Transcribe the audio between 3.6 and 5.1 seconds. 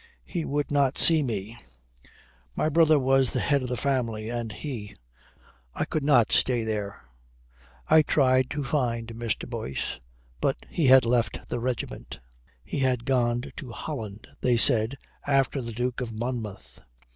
of the family, and he